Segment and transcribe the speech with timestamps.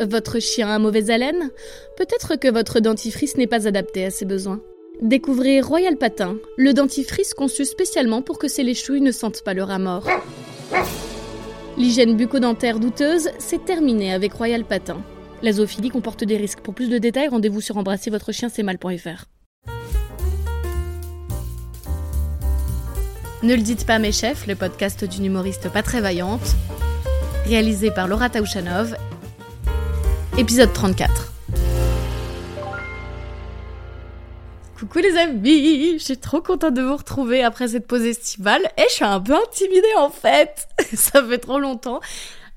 [0.00, 1.50] Votre chien a mauvaise haleine?
[1.96, 4.60] Peut-être que votre dentifrice n'est pas adapté à ses besoins.
[5.00, 9.62] Découvrez Royal Patin, le dentifrice conçu spécialement pour que ces léchouilles ne sentent pas le
[9.62, 10.08] rat mort.
[11.76, 15.00] L'hygiène bucco-dentaire douteuse, c'est terminé avec Royal Patin.
[15.42, 16.60] La zoophilie comporte des risques.
[16.60, 19.26] Pour plus de détails, rendez-vous sur embrasservotrechiensetmal.fr.
[23.44, 26.54] Ne le dites pas mes chefs, le podcast d'une humoriste pas très vaillante,
[27.44, 28.96] réalisé par Laura Taouchanov,
[30.36, 31.32] épisode 34.
[34.76, 38.84] Coucou les amis, je suis trop contente de vous retrouver après cette pause estivale et
[38.88, 40.66] je suis un peu intimidée en fait.
[40.94, 42.00] Ça fait trop longtemps.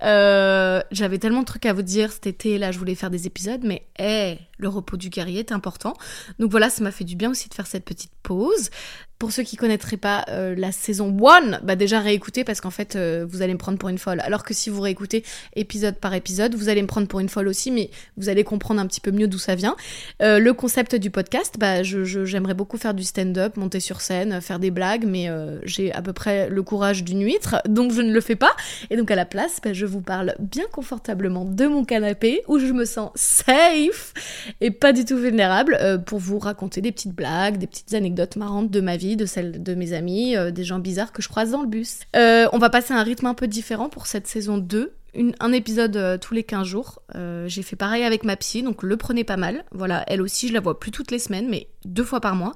[0.04, 3.28] Euh, J'avais tellement de trucs à vous dire cet été, là je voulais faire des
[3.28, 5.94] épisodes, mais hey, le repos du guerrier est important.
[6.40, 8.72] Donc voilà, ça m'a fait du bien aussi de faire cette petite pause.
[9.20, 12.96] Pour ceux qui connaîtraient pas euh, la saison 1, bah déjà réécoutez parce qu'en fait
[12.96, 14.20] euh, vous allez me prendre pour une folle.
[14.20, 15.24] Alors que si vous réécoutez
[15.56, 18.80] épisode par épisode, vous allez me prendre pour une folle aussi, mais vous allez comprendre
[18.80, 19.76] un petit peu mieux d'où ça vient.
[20.22, 24.60] Euh, le concept du podcast, bah j'aimerais beaucoup faire du stand-up, monter sur scène, faire
[24.60, 25.30] des blagues, mais
[25.64, 28.56] j'ai à peu près le courage d'une huître, donc je ne le fais pas.
[28.92, 32.60] Et donc à la place, bah, je vous parle bien confortablement de mon canapé où
[32.60, 34.14] je me sens safe
[34.62, 38.70] et pas du tout vulnérable pour vous raconter des petites blagues, des petites anecdotes marrantes
[38.70, 41.52] de ma vie de celle de mes amis, euh, des gens bizarres que je croise
[41.52, 42.00] dans le bus.
[42.16, 44.94] Euh, on va passer à un rythme un peu différent pour cette saison 2.
[45.40, 47.02] un épisode euh, tous les 15 jours.
[47.48, 49.64] J'ai fait pareil avec ma psy, donc le prenez pas mal.
[49.72, 52.54] Voilà, elle aussi, je la vois plus toutes les semaines, mais deux fois par mois.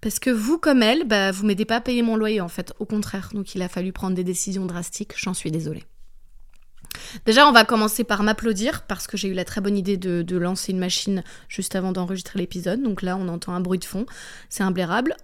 [0.00, 2.72] Parce que vous, comme elle, bah, vous m'aidez pas à payer mon loyer, en fait.
[2.80, 3.30] Au contraire.
[3.34, 5.12] Donc il a fallu prendre des décisions drastiques.
[5.16, 5.84] J'en suis désolée.
[7.26, 10.36] Déjà, on va commencer par m'applaudir parce que j'ai eu la très bonne idée de,
[10.36, 12.82] lancer une machine juste avant d'enregistrer l'épisode.
[12.82, 14.06] Donc là, on entend un bruit de fond.
[14.48, 15.14] C'est imblairable.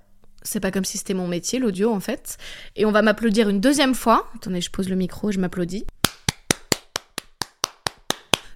[0.42, 2.36] C'est pas comme si c'était mon métier, l'audio en fait.
[2.76, 4.28] Et on va m'applaudir une deuxième fois.
[4.36, 5.84] Attendez, je pose le micro, je m'applaudis.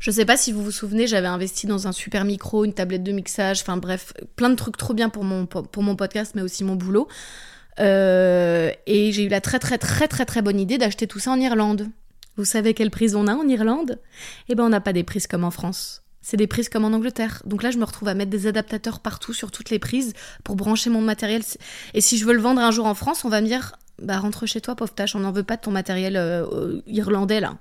[0.02, 3.04] Je sais pas si vous vous souvenez, j'avais investi dans un super micro, une tablette
[3.04, 6.42] de mixage, enfin bref, plein de trucs trop bien pour mon, pour mon podcast, mais
[6.42, 7.06] aussi mon boulot.
[7.78, 11.30] Euh, et j'ai eu la très très très très très bonne idée d'acheter tout ça
[11.30, 11.88] en Irlande.
[12.36, 14.00] Vous savez quelle prise on a en Irlande?
[14.48, 16.92] Eh ben on n'a pas des prises comme en France c'est des prises comme en
[16.92, 17.42] Angleterre.
[17.44, 20.56] Donc là, je me retrouve à mettre des adaptateurs partout sur toutes les prises pour
[20.56, 21.42] brancher mon matériel.
[21.94, 24.18] Et si je veux le vendre un jour en France, on va me dire bah
[24.18, 27.56] rentre chez toi, pauvre tâche, on n'en veut pas de ton matériel euh, irlandais là.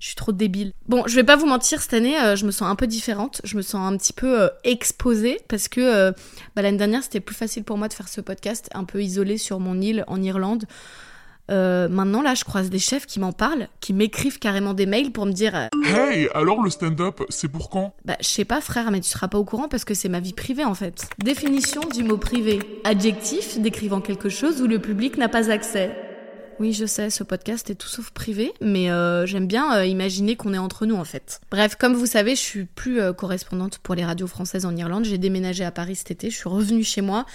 [0.00, 0.72] Je suis trop débile.
[0.88, 3.40] Bon, je vais pas vous mentir, cette année, euh, je me sens un peu différente.
[3.44, 6.10] Je me sens un petit peu euh, exposée parce que
[6.54, 9.38] bah, l'année dernière, c'était plus facile pour moi de faire ce podcast un peu isolé
[9.38, 10.66] sur mon île en Irlande.
[11.50, 15.12] Euh, maintenant, là, je croise des chefs qui m'en parlent, qui m'écrivent carrément des mails
[15.12, 17.94] pour me dire euh, Hey, alors le stand-up, c'est pour quand?
[18.04, 20.20] Bah, je sais pas, frère, mais tu seras pas au courant parce que c'est ma
[20.20, 21.08] vie privée en fait.
[21.18, 25.96] Définition du mot privé adjectif décrivant quelque chose où le public n'a pas accès.
[26.58, 30.54] Oui, je sais, ce podcast est tout sauf privé, mais euh, j'aime bien imaginer qu'on
[30.54, 31.40] est entre nous en fait.
[31.50, 35.04] Bref, comme vous savez, je suis plus correspondante pour les radios françaises en Irlande.
[35.04, 37.26] J'ai déménagé à Paris cet été, je suis revenue chez moi.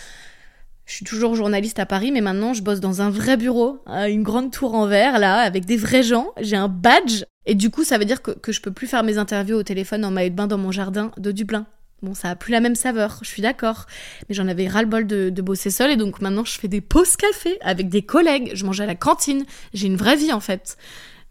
[0.92, 4.24] Je suis toujours journaliste à Paris, mais maintenant je bosse dans un vrai bureau, une
[4.24, 6.34] grande tour en verre, là, avec des vrais gens.
[6.42, 7.24] J'ai un badge.
[7.46, 9.64] Et du coup, ça veut dire que, que je peux plus faire mes interviews au
[9.64, 11.66] téléphone en maillot de bain dans mon jardin de Dublin.
[12.02, 13.86] Bon, ça a plus la même saveur, je suis d'accord.
[14.28, 17.16] Mais j'en avais ras-le-bol de, de, bosser seule et donc maintenant je fais des pauses
[17.16, 18.52] café avec des collègues.
[18.54, 19.46] Je mange à la cantine.
[19.74, 20.76] J'ai une vraie vie en fait.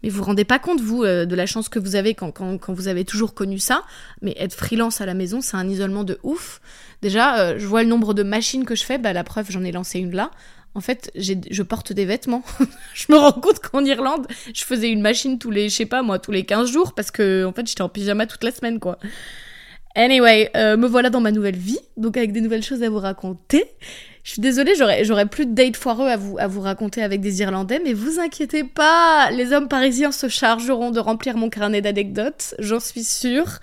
[0.03, 2.33] Mais vous vous rendez pas compte, vous, euh, de la chance que vous avez quand,
[2.67, 3.83] vous avez toujours connu ça.
[4.21, 6.61] Mais être freelance à la maison, c'est un isolement de ouf.
[7.01, 8.97] Déjà, euh, je vois le nombre de machines que je fais.
[8.97, 10.31] Bah, la preuve, j'en ai lancé une là.
[10.73, 12.43] En fait, je porte des vêtements.
[12.93, 16.01] je me rends compte qu'en Irlande, je faisais une machine tous les, je sais pas
[16.01, 18.79] moi, tous les 15 jours parce que, en fait, j'étais en pyjama toute la semaine,
[18.79, 18.97] quoi.
[19.95, 22.99] Anyway, euh, me voilà dans ma nouvelle vie, donc avec des nouvelles choses à vous
[22.99, 23.65] raconter.
[24.23, 27.93] Je suis désolée, j'aurais plus de dates foireux à vous, raconter avec des Irlandais, mais
[27.93, 33.03] vous inquiétez pas, les hommes parisiens se chargeront de remplir mon carnet d'anecdotes, j'en suis
[33.03, 33.59] sûre.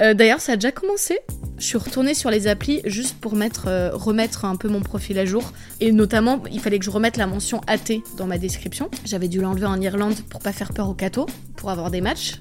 [0.00, 1.18] Euh, d'ailleurs, ça a déjà commencé.
[1.58, 5.18] Je suis retournée sur les applis juste pour mettre, euh, remettre un peu mon profil
[5.18, 5.52] à jour.
[5.80, 8.90] Et notamment, il fallait que je remette la mention AT dans ma description.
[9.06, 11.26] J'avais dû l'enlever en Irlande pour pas faire peur aux cathos,
[11.56, 12.34] pour avoir des matchs.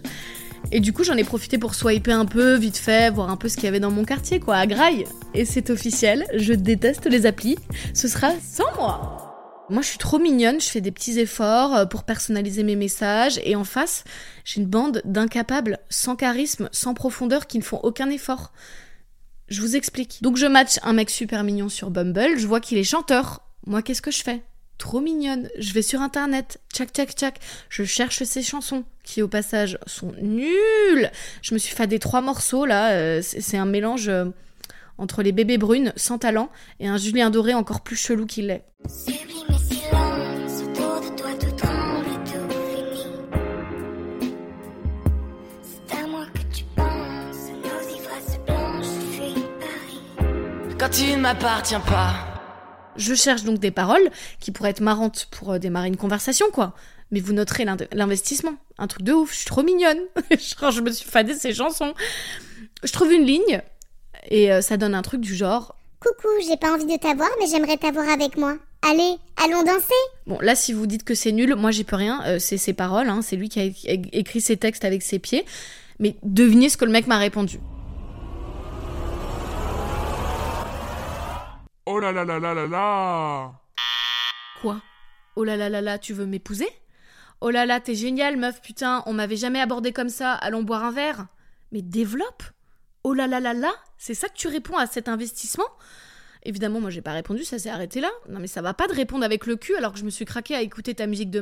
[0.72, 3.50] Et du coup, j'en ai profité pour swiper un peu, vite fait, voir un peu
[3.50, 5.06] ce qu'il y avait dans mon quartier, quoi, à Graille.
[5.34, 7.58] Et c'est officiel, je déteste les applis.
[7.96, 9.66] Ce sera sans moi.
[9.72, 13.40] Moi, je suis trop mignonne, je fais des petits efforts euh, pour personnaliser mes messages,
[13.44, 14.04] et en face,
[14.46, 18.52] j'ai une bande d'incapables, sans charisme, sans profondeur, qui ne font aucun effort.
[19.48, 20.22] Je vous explique.
[20.22, 23.42] Donc je match un mec super mignon sur Bumble, je vois qu'il est chanteur.
[23.66, 24.44] Moi, qu'est-ce que je fais?
[24.80, 25.50] trop mignonne.
[25.60, 27.40] Je vais sur internet, tchac tchac tchac,
[27.70, 31.12] je cherche ses chansons qui au passage sont nulles.
[31.44, 34.26] Je me suis fait des trois morceaux là, euh, c'est un mélange euh,
[34.98, 36.50] entre les bébés brunes sans talent
[36.80, 38.64] et un Julien Doré encore plus chelou qu'il l'est.
[50.80, 52.29] Quand tu ne m'appartiens pas
[53.00, 56.76] je cherche donc des paroles qui pourraient être marrantes pour euh, démarrer une conversation, quoi.
[57.12, 58.54] Mais vous noterez l'investissement.
[58.78, 60.00] Un truc de ouf, je suis trop mignonne.
[60.60, 61.94] genre, je me suis fadée ces chansons.
[62.84, 63.62] Je trouve une ligne
[64.30, 67.48] et euh, ça donne un truc du genre Coucou, j'ai pas envie de t'avoir, mais
[67.48, 68.58] j'aimerais t'avoir avec moi.
[68.90, 69.94] Allez, allons danser
[70.28, 72.72] Bon, là, si vous dites que c'est nul, moi j'y peux rien, euh, c'est ses
[72.74, 73.22] paroles, hein.
[73.22, 73.64] c'est lui qui a
[74.14, 75.46] écrit ses textes avec ses pieds.
[76.00, 77.60] Mais devinez ce que le mec m'a répondu.
[82.00, 83.52] Oh là là là là
[84.62, 84.82] Quoi?
[85.36, 86.70] Oh là là là là, tu veux m'épouser?
[87.42, 90.86] Oh là là, t'es génial, meuf, putain, on m'avait jamais abordé comme ça, allons boire
[90.86, 91.28] un verre.
[91.74, 92.44] Mais développe!
[93.04, 95.68] Oh là là là là C'est ça que tu réponds à cet investissement?
[96.44, 98.12] Évidemment, moi j'ai pas répondu, ça s'est arrêté là.
[98.30, 100.24] Non mais ça va pas de répondre avec le cul alors que je me suis
[100.24, 101.42] craqué à écouter ta musique de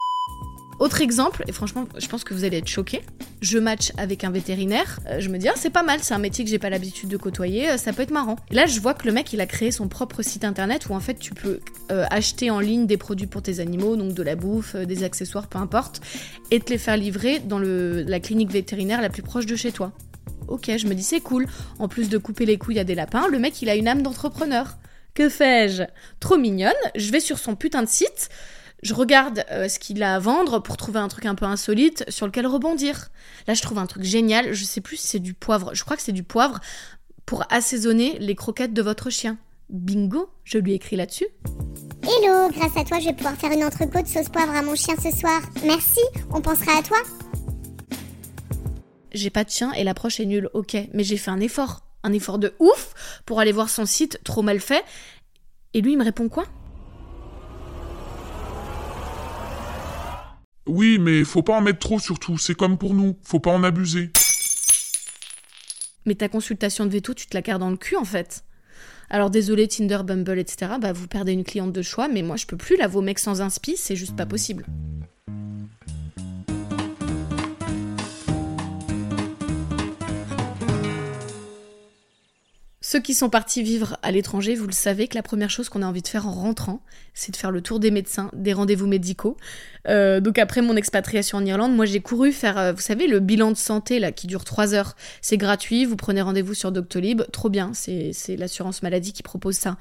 [0.79, 3.01] autre exemple, et franchement, je pense que vous allez être choqués.
[3.41, 4.99] Je match avec un vétérinaire.
[5.07, 7.09] Euh, je me dis, ah, c'est pas mal, c'est un métier que j'ai pas l'habitude
[7.09, 8.35] de côtoyer, euh, ça peut être marrant.
[8.51, 10.99] Là, je vois que le mec, il a créé son propre site internet où en
[10.99, 14.35] fait, tu peux euh, acheter en ligne des produits pour tes animaux, donc de la
[14.35, 16.01] bouffe, des accessoires, peu importe,
[16.51, 19.91] et te les faire livrer dans la clinique vétérinaire la plus proche de chez toi.
[20.47, 21.47] Ok, je me dis, c'est cool.
[21.79, 24.03] En plus de couper les couilles à des lapins, le mec, il a une âme
[24.03, 24.77] d'entrepreneur.
[25.13, 25.83] Que fais-je?
[26.19, 28.29] Trop mignonne, je vais sur son putain de site
[28.83, 32.05] je regarde euh, ce qu'il a à vendre pour trouver un truc un peu insolite
[32.09, 33.09] sur lequel rebondir.
[33.47, 34.53] Là, je trouve un truc génial.
[34.53, 35.73] Je sais plus si c'est du poivre.
[35.73, 36.59] Je crois que c'est du poivre
[37.25, 39.37] pour assaisonner les croquettes de votre chien.
[39.69, 41.27] Bingo, je lui écris là-dessus.
[42.03, 44.95] Hello, grâce à toi, je vais pouvoir faire une entrecôte sauce poivre à mon chien
[44.95, 45.41] ce soir.
[45.65, 45.99] Merci,
[46.31, 46.97] on pensera à toi.
[49.11, 51.81] J'ai pas de chien et l'approche est nulle, ok, mais j'ai fait un effort.
[52.03, 52.93] Un effort de ouf
[53.25, 54.85] pour aller voir son site trop mal fait.
[55.73, 56.45] Et lui, il me répond quoi?
[60.67, 63.63] Oui, mais faut pas en mettre trop surtout, c'est comme pour nous, faut pas en
[63.63, 64.11] abuser.
[66.05, 68.43] Mais ta consultation de veto, tu te la gardes dans le cul en fait.
[69.09, 70.73] Alors désolé Tinder, Bumble, etc.
[70.81, 73.19] Bah vous perdez une cliente de choix, mais moi je peux plus là, vos mecs
[73.19, 74.65] sans inspi, c'est juste pas possible.
[82.97, 85.83] Ceux qui sont partis vivre à l'étranger, vous le savez que la première chose qu'on
[85.83, 86.81] a envie de faire en rentrant,
[87.13, 89.37] c'est de faire le tour des médecins, des rendez-vous médicaux.
[89.87, 93.19] Euh, donc après mon expatriation en Irlande, moi j'ai couru faire, euh, vous savez, le
[93.19, 94.95] bilan de santé là qui dure 3 heures.
[95.21, 99.77] C'est gratuit, vous prenez rendez-vous sur Doctolib, trop bien, c'est l'assurance maladie qui propose ça.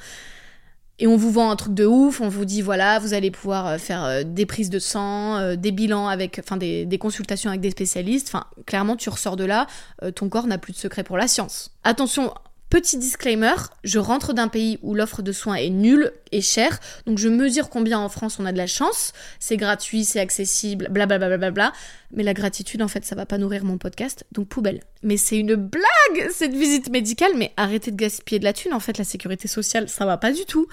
[0.98, 3.66] Et on vous vend un truc de ouf, on vous dit voilà, vous allez pouvoir
[3.66, 8.28] euh, faire des prises de sang, des bilans avec, enfin des, consultations avec des spécialistes.
[8.28, 9.68] Enfin, clairement, tu ressors de là,
[10.14, 11.70] ton corps n'a plus de secret pour la science.
[11.82, 12.30] Attention,
[12.68, 13.54] Petit disclaimer,
[13.84, 17.70] je rentre d'un pays où l'offre de soins est nulle et chère, donc je mesure
[17.70, 21.72] combien en France on a de la chance, c'est gratuit, c'est accessible, blablabla, bla, bla,
[22.10, 24.80] mais la gratitude en fait ça va pas nourrir mon podcast, donc poubelle.
[25.04, 28.80] Mais c'est une blague cette visite médicale, mais arrêtez de gaspiller de la thune en
[28.80, 30.66] fait, la sécurité sociale ça va pas du tout.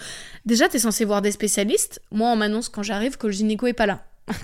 [0.48, 3.74] Déjà t'es censé voir des spécialistes, moi on m'annonce quand j'arrive que le gynéco est
[3.74, 4.04] pas là.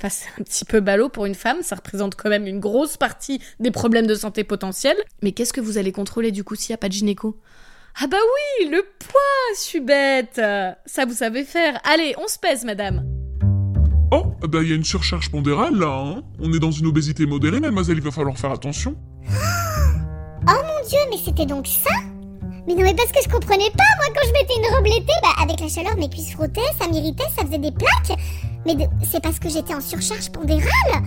[0.10, 3.42] C'est un petit peu ballot pour une femme, ça représente quand même une grosse partie
[3.60, 4.98] des problèmes de santé potentiels.
[5.22, 7.38] Mais qu'est-ce que vous allez contrôler du coup s'il n'y a pas de gynéco?
[8.02, 10.36] Ah bah oui, le poids, je suis bête
[10.86, 11.80] Ça vous savez faire.
[11.84, 13.04] Allez, on se pèse, madame
[14.12, 17.26] Oh, bah il y a une surcharge pondérale là, hein On est dans une obésité
[17.26, 18.96] modérée, mademoiselle, il va falloir faire attention.
[20.48, 21.90] Oh mon dieu, mais c'était donc ça?
[22.70, 25.14] Mais non, mais parce que je comprenais pas, moi, quand je mettais une robe l'été,
[25.24, 28.18] bah, avec la chaleur, mes cuisses frottaient, ça m'irritait, ça faisait des plaques.
[28.66, 28.76] Mais
[29.10, 31.04] c'est parce que j'étais en surcharge pondérale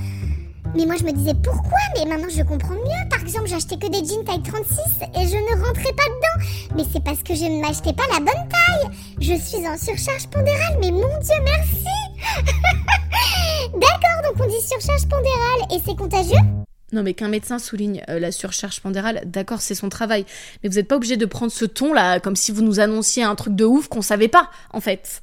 [0.75, 3.09] mais moi je me disais pourquoi, mais maintenant je comprends mieux.
[3.11, 4.79] Par exemple, j'achetais que des jeans taille 36
[5.21, 6.47] et je ne rentrais pas dedans.
[6.77, 8.91] Mais c'est parce que je ne m'achetais pas la bonne taille.
[9.21, 11.85] Je suis en surcharge pondérale, mais mon Dieu, merci.
[13.75, 16.62] D'accord, donc on dit surcharge pondérale et c'est contagieux?
[16.93, 20.27] Non, mais qu'un médecin souligne euh, la surcharge pondérale, d'accord, c'est son travail.
[20.63, 23.35] Mais vous n'êtes pas obligé de prendre ce ton-là, comme si vous nous annonciez un
[23.35, 25.23] truc de ouf qu'on savait pas, en fait.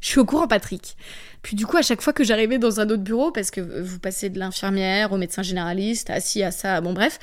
[0.00, 0.96] Je suis au courant, Patrick.
[1.42, 3.98] Puis du coup, à chaque fois que j'arrivais dans un autre bureau, parce que vous
[3.98, 7.18] passez de l'infirmière au médecin généraliste, assis à ça, bon bref,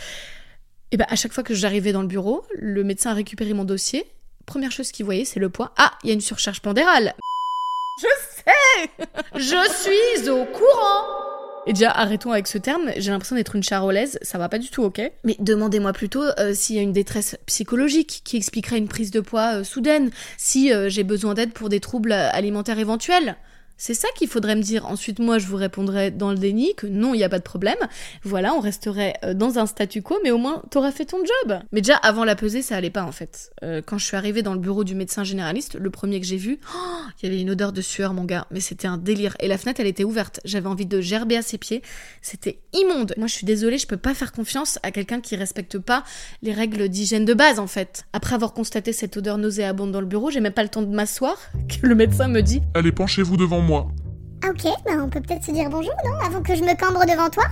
[0.92, 3.64] et ben à chaque fois que j'arrivais dans le bureau, le médecin a récupéré mon
[3.64, 4.06] dossier.
[4.46, 5.74] Première chose qu'il voyait, c'est le poids.
[5.78, 7.14] Ah, il y a une surcharge pondérale.
[8.02, 8.08] Je
[8.44, 11.29] sais Je suis au courant
[11.70, 14.72] et déjà, arrêtons avec ce terme, j'ai l'impression d'être une charolaise, ça va pas du
[14.72, 15.00] tout, ok?
[15.24, 19.20] Mais demandez-moi plutôt euh, s'il y a une détresse psychologique qui expliquerait une prise de
[19.20, 23.36] poids euh, soudaine, si euh, j'ai besoin d'aide pour des troubles alimentaires éventuels.
[23.80, 24.86] C'est ça qu'il faudrait me dire.
[24.86, 27.44] Ensuite, moi, je vous répondrais dans le déni que non, il n'y a pas de
[27.44, 27.78] problème.
[28.24, 31.60] Voilà, on resterait euh, dans un statu quo, mais au moins, t'auras fait ton job.
[31.72, 33.52] Mais déjà, avant la pesée, ça allait pas, en fait.
[33.64, 36.36] Euh, quand je suis arrivée dans le bureau du médecin généraliste, le premier que j'ai
[36.36, 38.48] vu, oh, il y avait une odeur de sueur, mon gars.
[38.52, 39.38] Mais c'était un délire.
[39.40, 40.42] Et la fenêtre, elle était ouverte.
[40.44, 41.82] J'avais envie de gerber à ses pieds.
[42.22, 43.14] C'était immonde.
[43.16, 46.04] Moi, je suis désolée, je peux pas faire confiance à quelqu'un qui respecte pas
[46.42, 48.04] les règles d'hygiène de base, en fait.
[48.12, 50.94] Après avoir constaté cette odeur nauséabonde dans le bureau, j'ai même pas le temps de
[50.94, 51.38] m'asseoir
[51.70, 53.88] que le médecin me dit Allez, penchez-vous devant moi.
[54.44, 56.26] Ah ok, bah on peut peut-être se dire bonjour, non?
[56.26, 57.44] Avant que je me cambre devant toi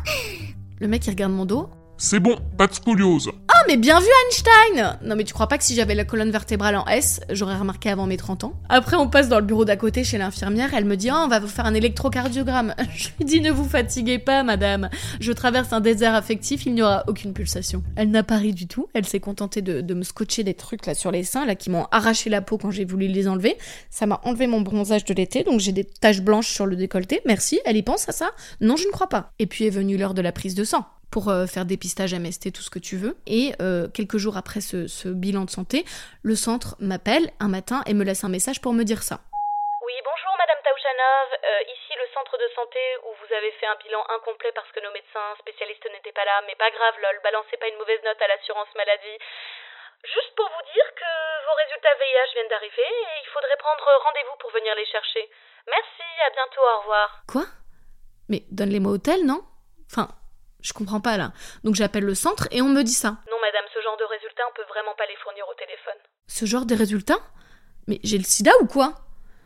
[0.80, 1.70] Le mec, il regarde mon dos.
[2.00, 3.32] C'est bon, pas de scoliose.
[3.34, 6.30] Oh, mais bien vu Einstein Non mais tu crois pas que si j'avais la colonne
[6.30, 8.54] vertébrale en S, j'aurais remarqué avant mes 30 ans?
[8.70, 11.28] Après on passe dans le bureau d'à côté chez l'infirmière, elle me dit «Oh, on
[11.28, 14.92] va vous faire un électrocardiogramme!» Je lui dis «Ne vous fatiguez pas, madame.
[15.20, 18.68] Je traverse un désert affectif, il n'y aura aucune pulsation.» Elle n'a pas ri du
[18.68, 21.72] tout, elle s'est contentée de, me scotcher des trucs là sur les seins, là qui
[21.72, 23.58] m'ont arraché la peau quand j'ai voulu les enlever.
[23.90, 27.22] Ça m'a enlevé mon bronzage de l'été, donc j'ai des taches blanches sur le décolleté.
[27.26, 28.30] Merci, elle y pense à ça?
[28.62, 29.34] Non, je ne crois pas.
[29.40, 32.52] Et puis est venue l'heure de la prise de sang pour euh, faire dépistage MST,
[32.54, 33.18] tout ce que tu veux.
[33.26, 35.86] Et euh, quelques jours après ce, ce bilan de santé,
[36.24, 39.20] le centre m'appelle un matin et me laisse un message pour me dire ça.
[39.86, 41.28] Oui, bonjour Madame Taouchanov.
[41.44, 44.84] Euh, ici le centre de santé où vous avez fait un bilan incomplet parce que
[44.84, 46.44] nos médecins spécialistes n'étaient pas là.
[46.46, 49.18] Mais pas grave, lol, balancez pas une mauvaise note à l'assurance maladie.
[50.04, 51.12] Juste pour vous dire que
[51.48, 55.26] vos résultats VIH viennent d'arriver et il faudrait prendre rendez-vous pour venir les chercher.
[55.68, 57.08] Merci, à bientôt, au revoir.
[57.28, 57.46] Quoi?
[58.30, 59.42] Mais donne-les-moi au tel, non?
[59.90, 60.08] Enfin,
[60.68, 61.32] je comprends pas là.
[61.64, 63.10] Donc j'appelle le centre et on me dit ça.
[63.30, 66.02] Non madame, ce genre de résultats, on peut vraiment pas les fournir au téléphone.
[66.28, 67.20] Ce genre de résultats?
[67.88, 68.96] Mais j'ai le sida ou quoi?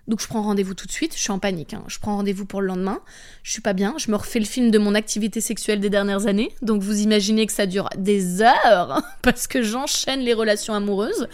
[0.07, 1.75] Donc je prends rendez-vous tout de suite, je suis en panique.
[1.75, 1.83] Hein.
[1.87, 3.01] Je prends rendez-vous pour le lendemain,
[3.43, 6.25] je suis pas bien, je me refais le film de mon activité sexuelle des dernières
[6.25, 6.51] années.
[6.63, 11.27] Donc vous imaginez que ça dure des heures parce que j'enchaîne les relations amoureuses.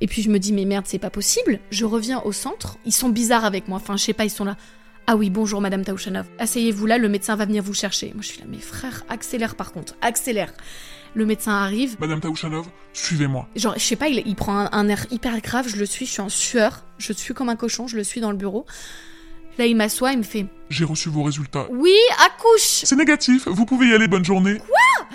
[0.00, 1.58] Et puis je me dis mais merde c'est pas possible.
[1.70, 3.78] Je reviens au centre, ils sont bizarres avec moi.
[3.78, 4.56] Enfin je sais pas, ils sont là.
[5.06, 6.26] Ah oui, bonjour Madame Taouchanov.
[6.38, 8.12] Asseyez-vous là, le médecin va venir vous chercher.
[8.14, 10.50] Moi je suis là, mes frères, accélère par contre, accélère.
[11.12, 11.96] Le médecin arrive.
[12.00, 13.46] Madame Taouchanov, suivez-moi.
[13.54, 16.06] Genre, je sais pas, il, il prend un, un, air hyper grave, je le suis,
[16.06, 18.64] je suis en sueur, je suis comme un cochon, je le suis dans le bureau.
[19.58, 21.66] Là, il m'assoit, il me fait J'ai reçu vos résultats.
[21.70, 21.94] Oui,
[22.24, 24.58] accouche C'est négatif, vous pouvez y aller, bonne journée.
[24.58, 25.06] Quoi?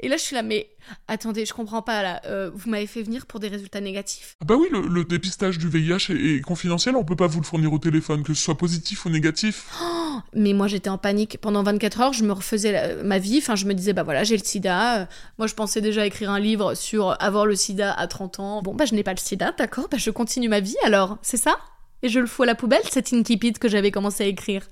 [0.00, 0.68] Et là, je suis là, mais
[1.08, 2.20] attendez, je comprends pas là.
[2.26, 5.56] Euh, vous m'avez fait venir pour des résultats négatifs Ah bah oui, le, le dépistage
[5.58, 8.42] du VIH est, est, confidentiel, on peut pas vous le fournir au téléphone, que ce
[8.42, 9.66] soit positif ou négatif.
[9.82, 11.38] Oh, mais moi j'étais en panique.
[11.40, 14.22] Pendant 24 heures, je me refaisais la, ma vie, enfin je me disais, bah voilà,
[14.22, 15.00] j'ai le sida.
[15.00, 15.06] Euh,
[15.38, 18.62] moi je pensais déjà écrire un livre sur avoir le sida à 30 ans.
[18.62, 21.38] Bon, bah je n'ai pas le sida, d'accord, bah je continue ma vie alors, c'est
[21.38, 21.56] ça?
[22.02, 24.68] Et je le fous à la poubelle, cet incipit que j'avais commencé à écrire.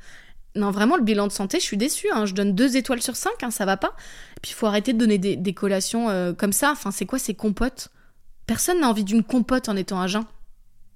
[0.57, 2.09] Non, vraiment, le bilan de santé, je suis déçue.
[2.13, 2.27] Hein.
[2.27, 3.97] Je donne deux étoiles sur cinq, hein, ça va pas.
[4.41, 6.71] Puis il faut arrêter de donner des, collations euh, comme ça.
[6.71, 7.89] Enfin, c'est quoi ces compotes?
[8.47, 10.25] Personne n'a envie d'une compote en étant à jeun.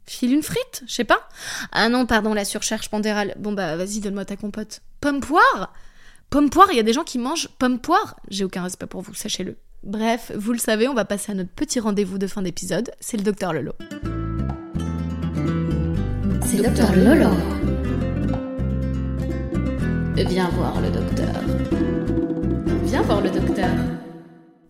[0.07, 1.29] File une frite, je sais pas.
[1.73, 3.35] Ah non, pardon, la surcharge pondérale.
[3.39, 4.81] Bon bah vas-y, donne-moi ta compote.
[5.01, 5.73] Pomme poire?
[6.31, 8.17] Pomme poire, il y a des gens qui mangent pomme poire?
[8.31, 9.57] J'ai aucun respect pour vous, sachez-le.
[9.83, 12.91] Bref, vous le savez, on va passer à notre petit rendez-vous de fin d'épisode.
[13.01, 13.73] C'est le docteur Lolo.
[16.47, 17.58] C'est le docteur Lolo.
[20.27, 21.29] Viens voir le docteur.
[22.85, 23.69] Viens voir le docteur.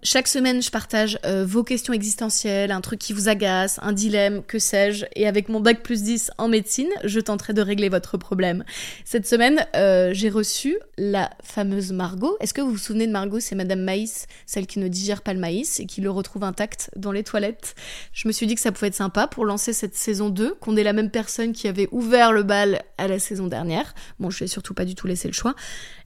[0.05, 4.45] Chaque semaine, je partage euh, vos questions existentielles, un truc qui vous agace, un dilemme,
[4.45, 8.17] que sais-je, et avec mon bac plus 10 en médecine, je tenterai de régler votre
[8.17, 8.63] problème.
[9.05, 12.37] Cette semaine, euh, j'ai reçu la fameuse Margot.
[12.39, 13.41] Est-ce que vous vous souvenez de Margot?
[13.41, 16.93] C'est Madame Maïs, celle qui ne digère pas le maïs et qui le retrouve intact
[16.95, 17.75] dans les toilettes.
[18.13, 20.77] Je me suis dit que ça pouvait être sympa pour lancer cette saison 2, qu'on
[20.77, 23.97] ait la même personne qui avait ouvert le bal à la saison dernière.
[24.21, 25.57] Bon, je vais surtout pas du tout laisser le choix.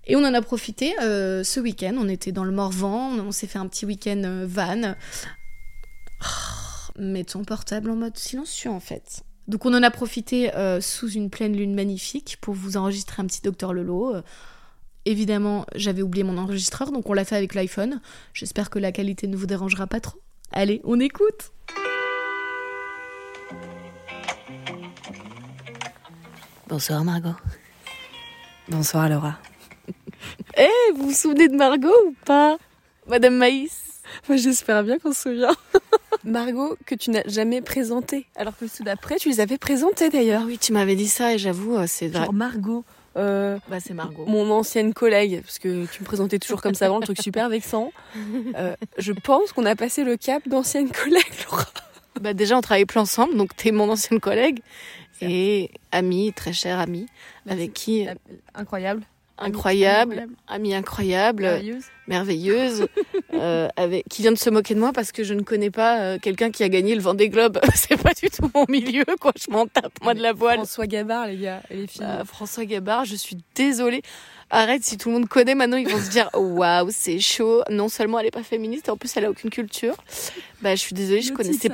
[0.07, 1.95] Et on en a profité euh, ce week-end.
[1.99, 4.95] On était dans le Morvan, on s'est fait un petit week-end euh, van.
[6.23, 9.23] Oh, mets ton portable en mode silencieux en fait.
[9.49, 13.27] Donc on en a profité euh, sous une pleine lune magnifique pour vous enregistrer un
[13.27, 14.15] petit Docteur Lolo.
[14.15, 14.23] Euh,
[15.05, 18.01] évidemment, j'avais oublié mon enregistreur, donc on l'a fait avec l'iPhone.
[18.35, 20.21] J'espère que la qualité ne vous dérangera pas trop.
[20.53, 21.53] Allez, on écoute
[26.69, 27.37] Bonsoir Margot.
[28.69, 29.39] Bonsoir Laura.
[30.63, 32.57] Eh, hey, vous vous souvenez de Margot ou pas?
[33.09, 34.01] Madame Maïs?
[34.29, 35.57] Moi j'espère bien qu'on se souvient.
[36.25, 40.45] Margot que tu n'as jamais présentée, alors que ceux d'après tu les avais présentées d'ailleurs.
[40.47, 42.27] Oui, tu m'avais dit ça et j'avoue, c'est vrai.
[42.27, 42.85] Genre Margot.
[43.17, 44.25] Euh, bah c'est Margot.
[44.27, 47.49] Mon ancienne collègue, parce que tu me présentais toujours comme ça avant, le truc super
[47.49, 47.93] vexant.
[48.55, 51.67] Euh, je pense qu'on a passé le cap d'ancienne collègue, Laura.
[52.21, 54.61] Bah déjà on travaillait plus ensemble, donc t'es mon ancienne collègue
[55.21, 57.07] et amie, très chère amie,
[57.49, 58.07] avec qui...
[58.55, 59.03] Incroyable.
[59.39, 61.85] Incroyable, amie incroyable, Merveilleuse.
[62.07, 62.87] merveilleuse,
[63.35, 66.01] euh, avec, qui vient de se moquer de moi parce que je ne connais pas
[66.01, 67.59] euh, quelqu'un qui a gagné le Vendée Globe.
[67.75, 69.33] C'est pas du tout mon milieu, quoi.
[69.37, 70.57] Je m'en tape, moi, de la voile.
[70.57, 72.05] François Gabard, les gars, et les filles.
[72.05, 74.03] Euh, François Gabard, je suis désolée.
[74.51, 77.63] Arrête, si tout le monde connaît maintenant, ils vont se dire waouh, c'est chaud.
[77.71, 79.97] Non seulement elle est pas féministe, en plus elle a aucune culture.
[80.61, 81.71] Bah, je suis désolée, je connaissais,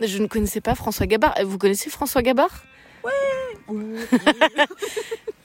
[0.00, 1.34] je ne connaissais pas François Gabard.
[1.44, 2.64] Vous connaissez François Gabard?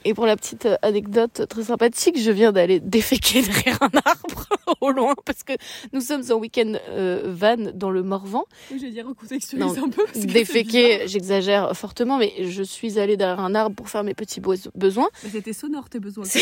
[0.08, 4.46] Et pour la petite euh, anecdote très sympathique, je viens d'aller déféquer derrière un arbre
[4.80, 5.54] au loin parce que
[5.92, 8.44] nous sommes en week-end euh, van dans le Morvan.
[8.70, 10.04] Je vais dire, recontextualise Non, un peu.
[10.04, 14.14] parce que Déféquer, j'exagère fortement, mais je suis allée derrière un arbre pour faire mes
[14.14, 15.08] petits besoins.
[15.24, 16.24] Mais C'était sonore tes besoins.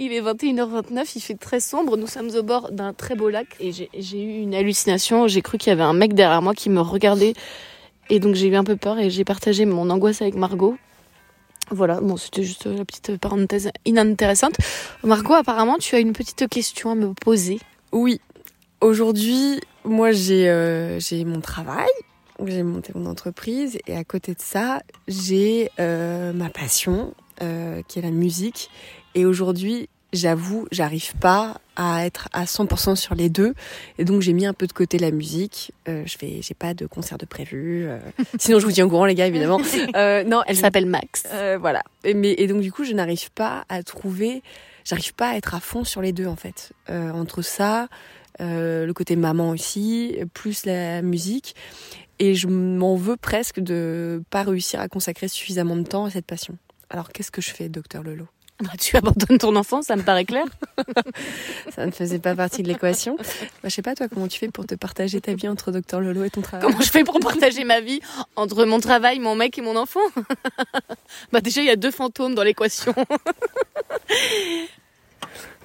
[0.00, 1.96] Il est 21h29, il fait très sombre.
[1.96, 5.26] Nous sommes au bord d'un très beau lac et j'ai j'ai eu une hallucination.
[5.26, 7.34] J'ai cru qu'il y avait un mec derrière moi qui me regardait
[8.10, 10.76] et donc j'ai eu un peu peur et j'ai partagé mon angoisse avec Margot.
[11.70, 14.54] Voilà, bon, c'était juste la petite parenthèse inintéressante.
[15.04, 17.60] Margot, apparemment, tu as une petite question à me poser.
[17.92, 18.20] Oui.
[18.80, 21.88] Aujourd'hui, moi, j'ai euh, mon travail.
[22.46, 23.78] J'ai monté mon entreprise.
[23.86, 27.12] Et à côté de ça, j'ai euh, ma passion,
[27.42, 28.70] euh, qui est la musique.
[29.14, 33.54] Et aujourd'hui, j'avoue, j'arrive pas à être à 100% sur les deux.
[33.98, 35.72] Et donc, j'ai mis un peu de côté la musique.
[35.88, 37.86] Euh, je vais, j'ai pas de concert de prévu.
[37.86, 37.98] euh.
[38.38, 39.60] Sinon, je vous tiens au courant, les gars, évidemment.
[39.94, 41.24] Euh, non, Elle s'appelle Max.
[41.32, 41.82] euh, voilà.
[42.04, 44.42] Et, mais, et donc du coup, je n'arrive pas à trouver,
[44.84, 46.72] j'arrive pas à être à fond sur les deux en fait.
[46.90, 47.88] Euh, entre ça,
[48.40, 51.54] euh, le côté maman aussi, plus la musique.
[52.18, 56.26] Et je m'en veux presque de pas réussir à consacrer suffisamment de temps à cette
[56.26, 56.56] passion.
[56.90, 58.26] Alors qu'est-ce que je fais, docteur Lolo
[58.60, 60.44] Bah, tu abandonnes ton enfant, ça me paraît clair.
[61.74, 63.16] Ça ne faisait pas partie de l'équation.
[63.16, 63.24] Bah,
[63.64, 66.24] je sais pas toi comment tu fais pour te partager ta vie entre docteur Lolo
[66.24, 66.66] et ton travail?
[66.66, 68.00] Comment je fais pour partager ma vie
[68.34, 70.00] entre mon travail, mon mec et mon enfant?
[71.32, 72.92] Bah déjà, il y a deux fantômes dans l'équation.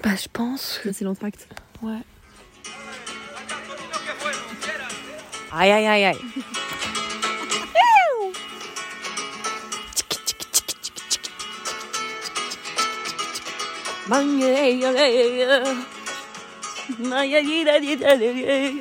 [0.04, 0.80] bah je pense.
[0.92, 1.48] C'est l'entracte.
[1.82, 2.00] Ouais.
[5.52, 6.18] Aïe aïe aïe aïe.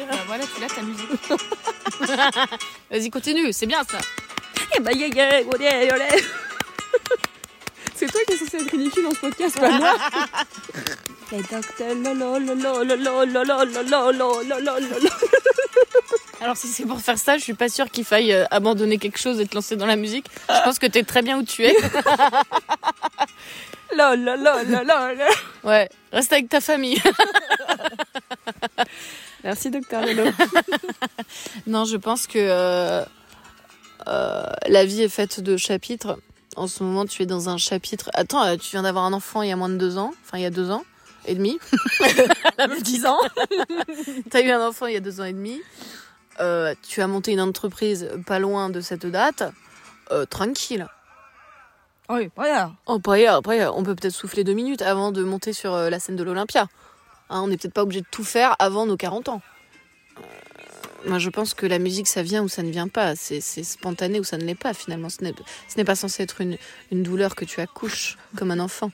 [0.08, 1.08] Bah voilà, tu l'as ta musique.
[2.90, 3.98] Vas-y, continue, c'est bien ça.
[7.94, 9.96] C'est toi qui es censé être ridicule dans ce podcast, pas moi.
[11.30, 15.10] Les docteurs lolo lolo lolo lolo lolo lolo lolo.
[16.42, 19.18] Alors si c'est pour faire ça, je suis pas sûre qu'il faille euh, abandonner quelque
[19.18, 20.26] chose et te lancer dans la musique.
[20.48, 21.74] Je pense que t'es très bien où tu es.
[23.96, 25.24] Lolo lolo lolo.
[25.62, 27.00] Ouais, reste avec ta famille.
[29.44, 30.30] Merci docteur Lolo.
[31.66, 33.04] Non, je pense que euh,
[34.08, 36.18] euh, la vie est faite de chapitres.
[36.56, 38.10] En ce moment, tu es dans un chapitre.
[38.14, 40.12] Attends, tu viens d'avoir un enfant il y a moins de deux ans.
[40.24, 40.84] Enfin, il y a deux ans
[41.26, 41.58] et demi.
[42.82, 43.18] 10 ans.
[44.30, 45.60] T'as eu un enfant il y a deux ans et demi.
[46.40, 49.44] Euh, tu as monté une entreprise pas loin de cette date.
[50.10, 50.86] Euh, tranquille.
[52.08, 52.72] Oui, voilà.
[52.86, 56.16] Oh, après, on peut peut-être souffler deux minutes avant de monter sur euh, la scène
[56.16, 56.68] de l'Olympia.
[57.30, 59.42] Hein, on n'est peut-être pas obligé de tout faire avant nos 40 ans.
[61.06, 63.16] Moi, je pense que la musique, ça vient ou ça ne vient pas.
[63.16, 65.08] C'est spontané ou ça ne l'est pas, finalement.
[65.08, 66.56] Ce n'est pas censé être une,
[66.92, 68.90] une douleur que tu accouches comme un enfant.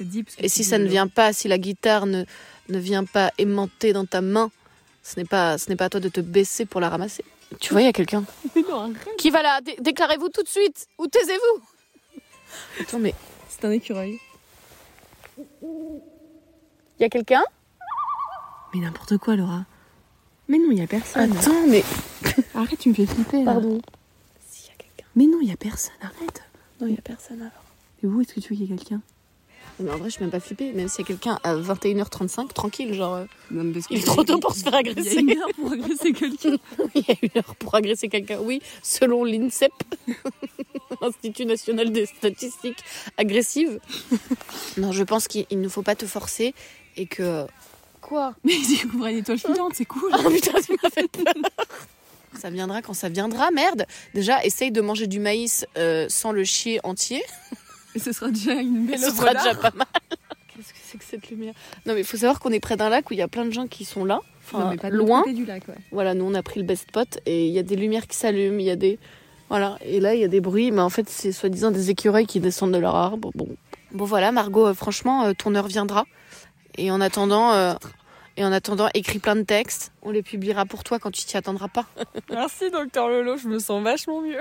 [0.00, 0.34] Deep.
[0.34, 2.24] que Et si ça ne vient pas, si la guitare ne,
[2.68, 4.50] ne vient pas aimanter dans ta main,
[5.02, 7.24] ce n'est pas, ce n'est pas à toi de te baisser pour la ramasser.
[7.60, 8.24] Tu vois, il y a quelqu'un.
[8.56, 8.62] Mais.
[9.18, 11.62] Qui va là Dé- Déclarez-vous tout de suite ou taisez-vous?
[12.80, 13.14] Attends, mais
[13.48, 14.18] C'est un écureuil.
[15.62, 17.42] il y a quelqu'un?
[18.74, 19.64] Mais n'importe quoi, Laura.
[20.48, 21.36] Mais non, il y a personne.
[21.36, 21.84] Attends, mais.
[22.54, 23.44] Arrête, tu me fais flipper.
[23.44, 23.52] là.
[23.52, 23.80] Pardon.
[24.48, 25.06] S'il y a quelqu'un.
[25.16, 25.92] Mais non, il y a personne.
[26.00, 26.42] Arrête.
[26.80, 27.52] Non, il y a personne alors.
[28.02, 29.00] Et où est-ce que tu veux qu'il y ait quelqu'un?
[29.80, 30.72] Mais en vrai, je suis même pas flippée.
[30.72, 33.14] Même s'il y a quelqu'un à 21h35, tranquille, genre.
[33.14, 35.16] euh, Non, mais parce Il est trop tôt pour se faire Il y a agresser.
[35.20, 36.56] une heure pour agresser quelqu'un.
[36.94, 38.38] Il y a une heure pour agresser quelqu'un.
[38.40, 39.72] Oui, selon l'INSEP,
[41.00, 42.78] Institut national des statistiques
[43.16, 43.80] agressives.
[44.76, 46.54] Non, je pense qu'il il ne faut pas te forcer
[46.96, 47.46] et que.
[48.00, 48.34] Quoi?
[48.44, 50.10] Mais j'ai découvert une étoile filante, c'est cool.
[50.12, 51.34] Oh putain, tu m'as fait peur.
[52.38, 53.86] Ça viendra quand ça viendra, merde.
[54.14, 57.22] Déjà, essaye de manger du maïs euh, sans le chier entier.
[57.94, 59.86] Et ce sera déjà une Et belle ce œuvre sera déjà pas mal.
[60.54, 61.54] Qu'est-ce que c'est que cette lumière?
[61.86, 63.44] Non, mais il faut savoir qu'on est près d'un lac où il y a plein
[63.44, 64.20] de gens qui sont là.
[64.44, 65.22] Enfin, Non, mais pas de loin.
[65.22, 65.74] côté du lac, ouais.
[65.92, 68.16] Voilà, nous on a pris le best spot et il y a des lumières qui
[68.16, 68.98] s'allument, il y a des
[69.48, 72.26] voilà, et là il y a des bruits, mais en fait c'est soi-disant des écureuils
[72.26, 73.30] qui descendent de leur arbre.
[73.34, 73.46] Bon,
[73.92, 76.06] bon voilà, Margot, euh, franchement, euh, ton heure viendra.
[76.78, 77.74] Et en attendant, euh,
[78.36, 79.92] Et en attendant, écris plein de textes.
[80.02, 81.84] On les publiera pour toi quand tu t'y attendras pas.
[82.30, 84.40] Merci, docteur Lolo, je me sens vachement mieux.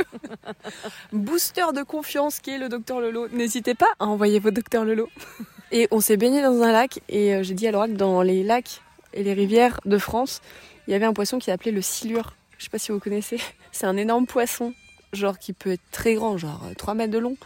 [1.11, 3.27] Booster de confiance qui est le docteur Lolo.
[3.29, 5.09] N'hésitez pas à envoyer vos docteurs Lolo.
[5.73, 8.21] Et on s'est baigné dans un lac et euh, j'ai dit à Laura que dans
[8.23, 8.81] les lacs
[9.13, 10.41] et les rivières de France,
[10.85, 12.33] il y avait un poisson qui s'appelait le silure.
[12.57, 13.37] Je sais pas si vous connaissez.
[13.71, 14.73] C'est un énorme poisson,
[15.13, 17.37] genre qui peut être très grand, genre 3 mètres de long.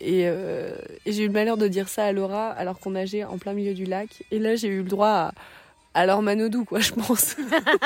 [0.00, 3.24] Et, euh, et j'ai eu le malheur de dire ça à Laura alors qu'on nageait
[3.24, 4.24] en plein milieu du lac.
[4.30, 5.32] Et là, j'ai eu le droit à,
[6.06, 7.36] Laure Manodou, quoi, je pense.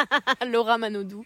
[0.46, 1.24] Laura Manodou.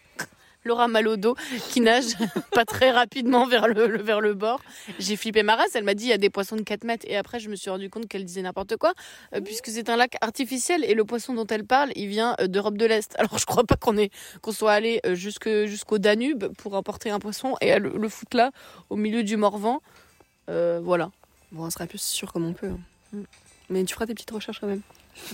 [0.65, 1.35] Laura Malodo
[1.69, 2.07] qui nage
[2.51, 4.59] pas très rapidement vers le, le- vers le bord.
[4.99, 7.05] J'ai flippé ma race, elle m'a dit il y a des poissons de 4 mètres
[7.07, 8.93] et après je me suis rendu compte qu'elle disait n'importe quoi
[9.33, 12.47] euh, puisque c'est un lac artificiel et le poisson dont elle parle il vient euh,
[12.47, 13.15] d'Europe de l'Est.
[13.17, 17.11] Alors je crois pas qu'on est qu'on soit allé euh, jusque jusqu'au Danube pour importer
[17.11, 18.51] un poisson et le, le foutre là
[18.89, 19.81] au milieu du Morvan.
[20.49, 21.11] Euh, voilà.
[21.53, 22.67] Bon, on sera plus sûr comme on peut.
[22.71, 22.79] hein.
[23.13, 23.21] Mm.
[23.69, 24.81] Mais tu feras tes petites recherches quand même.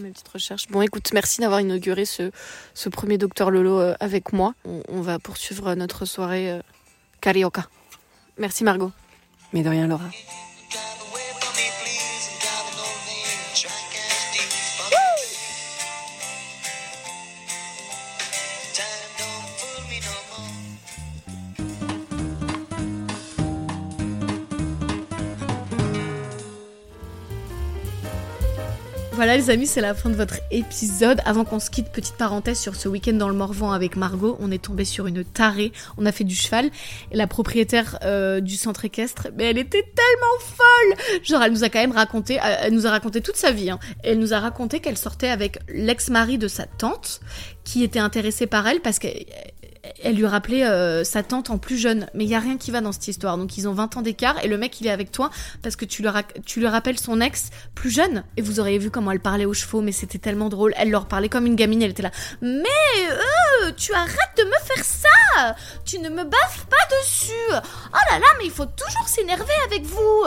[0.01, 0.67] Mes petites recherches.
[0.69, 2.31] Bon, écoute, merci d'avoir inauguré ce,
[2.73, 4.53] ce premier Docteur Lolo euh, avec moi.
[4.65, 6.61] On, va poursuivre notre soirée euh,
[7.21, 7.67] carioca.
[8.37, 8.91] Merci Margot.
[9.51, 10.09] Mais de rien, Laura.
[29.15, 31.21] Voilà les amis, c'est la fin de votre épisode.
[31.23, 34.49] Avant qu'on se quitte, petite parenthèse sur ce week-end dans le Morvan avec Margot, on
[34.49, 36.71] est tombé sur une tarée, on a fait du cheval,
[37.11, 41.69] la propriétaire euh, du centre équestre, mais elle était tellement folle Genre elle nous a
[41.69, 43.77] quand même raconté, euh, elle nous a raconté toute sa vie, hein.
[44.03, 47.19] Elle nous a raconté qu'elle sortait avec l'ex-mari de sa tante,
[47.63, 49.25] qui était intéressé par elle parce qu'elle
[50.01, 52.07] elle lui rappelait euh, sa tante en plus jeune.
[52.13, 53.37] Mais il y a rien qui va dans cette histoire.
[53.37, 55.29] Donc ils ont 20 ans d'écart et le mec il est avec toi
[55.61, 58.23] parce que tu lui, rappelles son ex plus jeune.
[58.37, 60.73] Et vous auriez vu comment elle parlait aux chevaux, mais c'était tellement drôle.
[60.77, 62.11] Elle leur parlait comme une gamine, elle était là.
[62.41, 62.63] Mais
[63.09, 68.19] euh, tu arrêtes de me faire ça Tu ne me baffes pas dessus Oh là
[68.19, 70.25] là, mais il faut toujours s'énerver avec vous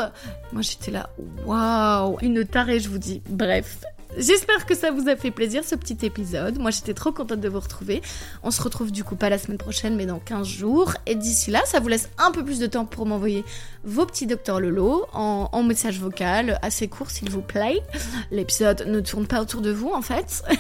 [0.53, 1.09] Moi j'étais là,
[1.45, 3.23] waouh Une tarée, je vous dis.
[3.29, 3.79] Bref.
[4.17, 6.59] J'espère que ça vous a fait plaisir ce petit épisode.
[6.59, 8.01] Moi j'étais trop contente de vous retrouver.
[8.43, 10.95] On se retrouve du coup pas la semaine prochaine mais dans 15 jours.
[11.05, 13.45] Et d'ici là, ça vous laisse un peu plus de temps pour m'envoyer
[13.85, 17.83] vos petits docteurs Lolo en, message vocal assez court s'il vous plaît.
[18.31, 20.43] L'épisode ne tourne pas autour de vous en fait.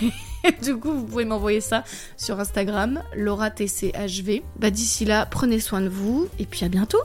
[0.62, 1.83] Du coup, vous pouvez m'envoyer ça
[2.16, 4.45] sur Instagram, LauraTCHV.
[4.57, 7.01] Bah d'ici là, prenez soin de vous et puis à bientôt.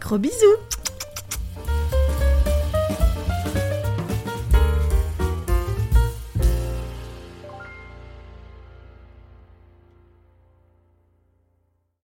[0.00, 0.56] Gros bisous